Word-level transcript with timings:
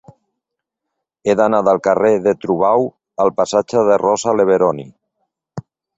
He 1.31 1.35
d'anar 1.41 1.59
del 1.67 1.81
carrer 1.87 2.11
de 2.29 2.33
Travau 2.45 2.89
al 3.27 3.33
passatge 3.43 3.85
de 3.91 3.99
Rosa 4.07 4.35
Leveroni. 4.39 4.87